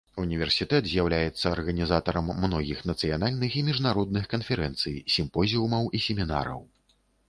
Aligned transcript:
Універсітэт 0.21 0.87
з'яўляецца 0.91 1.45
арганізатарам 1.55 2.33
многіх 2.47 2.81
нацыянальных 2.93 3.51
і 3.63 3.65
міжнародных 3.71 4.23
канферэнцый, 4.35 5.01
сімпозіумаў 5.19 5.83
і 5.99 6.07
семінараў. 6.13 6.59